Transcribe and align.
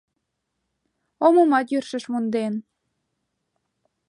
Омымат 1.25 1.67
йӧршеш 1.73 2.03
монден. 2.11 2.53